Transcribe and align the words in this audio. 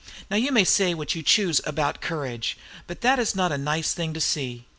Now 0.31 0.37
you 0.37 0.51
may 0.51 0.63
say 0.63 0.95
what 0.95 1.13
you 1.13 1.21
choose 1.21 1.61
about 1.63 2.01
courage, 2.01 2.57
but 2.87 3.01
that 3.01 3.19
is 3.19 3.35
not 3.35 3.51
a 3.51 3.55
nice 3.59 3.93
thing 3.93 4.15
to 4.15 4.19
see. 4.19 4.65